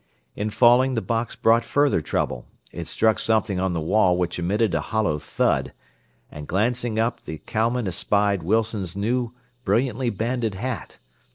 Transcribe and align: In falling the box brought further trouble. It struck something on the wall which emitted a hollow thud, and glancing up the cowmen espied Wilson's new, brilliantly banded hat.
In 0.35 0.49
falling 0.49 0.95
the 0.95 0.99
box 1.03 1.35
brought 1.35 1.63
further 1.63 2.01
trouble. 2.01 2.47
It 2.71 2.87
struck 2.87 3.19
something 3.19 3.59
on 3.59 3.73
the 3.73 3.79
wall 3.79 4.17
which 4.17 4.39
emitted 4.39 4.73
a 4.73 4.81
hollow 4.81 5.19
thud, 5.19 5.73
and 6.31 6.47
glancing 6.47 6.97
up 6.97 7.21
the 7.21 7.37
cowmen 7.45 7.87
espied 7.87 8.41
Wilson's 8.41 8.95
new, 8.97 9.35
brilliantly 9.63 10.09
banded 10.09 10.55
hat. 10.55 10.97